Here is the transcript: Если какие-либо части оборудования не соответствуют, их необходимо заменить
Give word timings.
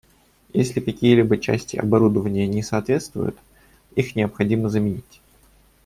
Если 0.51 0.79
какие-либо 0.79 1.37
части 1.37 1.75
оборудования 1.77 2.47
не 2.47 2.63
соответствуют, 2.63 3.37
их 3.95 4.15
необходимо 4.15 4.67
заменить 4.67 5.21